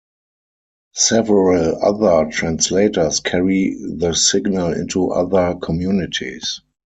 Several 0.95 1.79
other 1.79 2.27
translators 2.31 3.19
carry 3.19 3.77
the 3.99 4.13
signal 4.15 4.73
into 4.73 5.11
other 5.11 5.53
communities. 5.61 6.61